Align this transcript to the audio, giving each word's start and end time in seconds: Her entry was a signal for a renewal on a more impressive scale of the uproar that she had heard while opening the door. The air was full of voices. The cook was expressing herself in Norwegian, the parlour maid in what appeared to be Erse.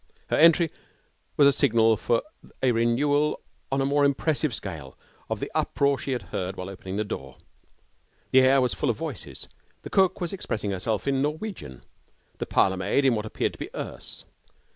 Her 0.31 0.35
entry 0.35 0.71
was 1.37 1.45
a 1.47 1.51
signal 1.51 1.95
for 1.95 2.23
a 2.63 2.71
renewal 2.71 3.39
on 3.71 3.81
a 3.81 3.85
more 3.85 4.03
impressive 4.03 4.51
scale 4.51 4.97
of 5.29 5.39
the 5.39 5.51
uproar 5.53 5.95
that 5.97 6.01
she 6.01 6.11
had 6.11 6.23
heard 6.33 6.55
while 6.57 6.71
opening 6.71 6.95
the 6.95 7.03
door. 7.03 7.37
The 8.31 8.41
air 8.41 8.61
was 8.61 8.73
full 8.73 8.89
of 8.89 8.97
voices. 8.97 9.47
The 9.83 9.91
cook 9.91 10.19
was 10.19 10.33
expressing 10.33 10.71
herself 10.71 11.07
in 11.07 11.21
Norwegian, 11.21 11.83
the 12.39 12.47
parlour 12.47 12.77
maid 12.77 13.05
in 13.05 13.13
what 13.13 13.27
appeared 13.27 13.53
to 13.53 13.59
be 13.59 13.69
Erse. 13.75 14.25